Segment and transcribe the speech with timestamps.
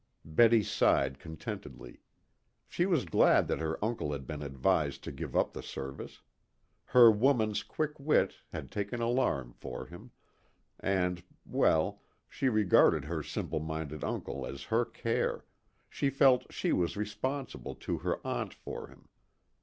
[0.25, 2.01] Betty sighed contentedly.
[2.67, 6.23] She was glad that her uncle had been advised to give up the service.
[6.85, 10.09] Her woman's quick wit had taken alarm for him,
[10.79, 15.45] and well, she regarded her simple minded uncle as her care,
[15.87, 19.07] she felt she was responsible to her aunt for him.